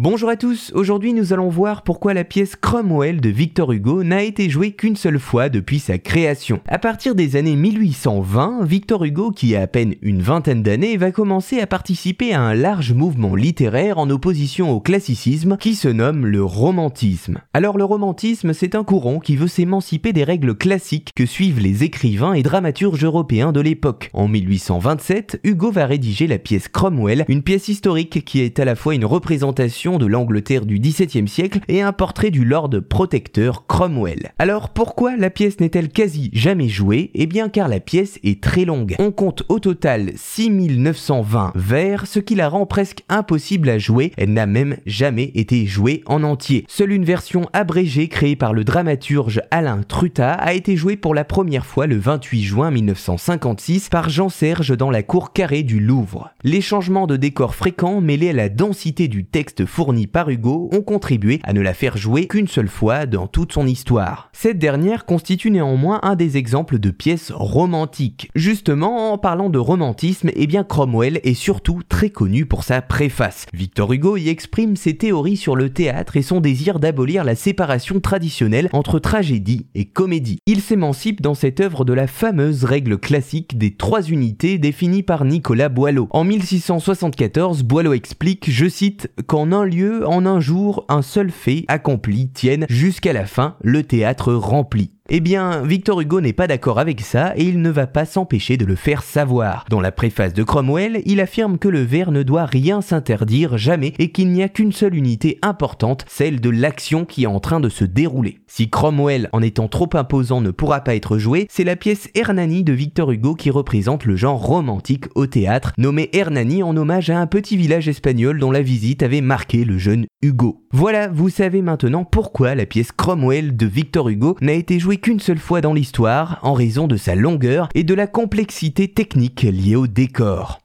[0.00, 4.22] Bonjour à tous, aujourd'hui nous allons voir pourquoi la pièce Cromwell de Victor Hugo n'a
[4.22, 6.60] été jouée qu'une seule fois depuis sa création.
[6.68, 11.10] À partir des années 1820, Victor Hugo, qui a à peine une vingtaine d'années, va
[11.10, 16.26] commencer à participer à un large mouvement littéraire en opposition au classicisme qui se nomme
[16.26, 17.40] le romantisme.
[17.52, 21.82] Alors le romantisme, c'est un courant qui veut s'émanciper des règles classiques que suivent les
[21.82, 24.10] écrivains et dramaturges européens de l'époque.
[24.12, 28.76] En 1827, Hugo va rédiger la pièce Cromwell, une pièce historique qui est à la
[28.76, 34.32] fois une représentation de l'Angleterre du XVIIe siècle et un portrait du Lord protecteur Cromwell.
[34.38, 37.10] Alors pourquoi la pièce n'est-elle quasi jamais jouée?
[37.14, 38.94] Eh bien car la pièce est très longue.
[38.98, 44.12] On compte au total 6920 vers, ce qui la rend presque impossible à jouer.
[44.18, 46.66] Elle n'a même jamais été jouée en entier.
[46.68, 51.24] Seule une version abrégée créée par le dramaturge Alain Truta a été jouée pour la
[51.24, 56.30] première fois le 28 juin 1956 par Jean Serge dans la cour carrée du Louvre.
[56.42, 60.82] Les changements de décor fréquents mêlés à la densité du texte fournis par Hugo ont
[60.82, 64.28] contribué à ne la faire jouer qu'une seule fois dans toute son histoire.
[64.32, 68.28] Cette dernière constitue néanmoins un des exemples de pièces romantiques.
[68.34, 73.46] Justement, en parlant de romantisme, eh bien Cromwell est surtout très connu pour sa préface.
[73.54, 78.00] Victor Hugo y exprime ses théories sur le théâtre et son désir d'abolir la séparation
[78.00, 80.40] traditionnelle entre tragédie et comédie.
[80.46, 85.24] Il s'émancipe dans cette œuvre de la fameuse règle classique des trois unités définie par
[85.24, 86.08] Nicolas Boileau.
[86.10, 91.64] En 1674, Boileau explique, je cite, qu'en un lieu, en un jour, un seul fait
[91.68, 94.92] accompli tienne jusqu'à la fin le théâtre rempli.
[95.10, 98.58] Eh bien, Victor Hugo n'est pas d'accord avec ça et il ne va pas s'empêcher
[98.58, 99.64] de le faire savoir.
[99.70, 103.94] Dans la préface de Cromwell, il affirme que le vers ne doit rien s'interdire jamais
[103.98, 107.58] et qu'il n'y a qu'une seule unité importante, celle de l'action qui est en train
[107.58, 108.40] de se dérouler.
[108.48, 112.62] Si Cromwell, en étant trop imposant, ne pourra pas être joué, c'est la pièce Hernani
[112.62, 117.18] de Victor Hugo qui représente le genre romantique au théâtre, nommé Hernani en hommage à
[117.18, 120.66] un petit village espagnol dont la visite avait marqué le jeune Hugo.
[120.70, 125.20] Voilà, vous savez maintenant pourquoi la pièce Cromwell de Victor Hugo n'a été jouée qu'une
[125.20, 129.76] seule fois dans l'histoire en raison de sa longueur et de la complexité technique liée
[129.76, 130.60] au décor.